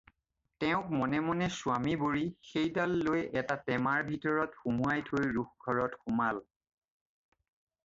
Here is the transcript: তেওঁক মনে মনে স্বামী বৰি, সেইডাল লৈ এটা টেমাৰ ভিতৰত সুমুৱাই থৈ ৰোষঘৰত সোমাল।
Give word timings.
তেওঁক 0.61 0.87
মনে 1.01 1.19
মনে 1.27 1.47
স্বামী 1.57 1.93
বৰি, 2.03 2.23
সেইডাল 2.53 2.97
লৈ 3.09 3.21
এটা 3.43 3.59
টেমাৰ 3.69 4.03
ভিতৰত 4.09 4.59
সুমুৱাই 4.63 5.07
থৈ 5.13 5.31
ৰোষঘৰত 5.39 6.03
সোমাল। 6.03 6.43